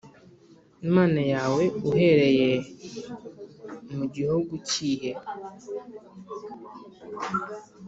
Imana 0.87 1.21
yawe 1.33 1.63
uherereye 1.89 2.51
mu 3.95 4.05
gihugu 4.15 4.53
kihe 4.69 5.11